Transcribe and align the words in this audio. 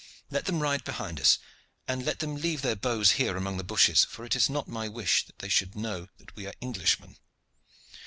Let 0.31 0.45
them 0.45 0.61
ride 0.63 0.83
behind 0.83 1.19
us, 1.21 1.37
and 1.87 2.03
let 2.03 2.21
them 2.21 2.33
leave 2.35 2.63
their 2.63 2.75
bows 2.75 3.11
here 3.11 3.37
among 3.37 3.57
the 3.57 3.63
bushes 3.63 4.03
for 4.03 4.25
it 4.25 4.35
is 4.35 4.49
not 4.49 4.67
my 4.67 4.87
wish 4.87 5.23
that 5.27 5.37
they 5.37 5.47
should 5.47 5.75
know 5.75 6.07
that 6.17 6.35
we 6.35 6.47
are 6.47 6.53
Englishmen. 6.59 7.17